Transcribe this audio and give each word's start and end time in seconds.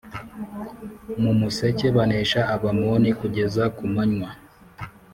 mu 1.21 1.31
museke 1.39 1.87
Banesha 1.95 2.41
Abamoni 2.55 3.09
kugeza 3.19 3.63
ku 3.75 3.83
manywa 3.93 4.29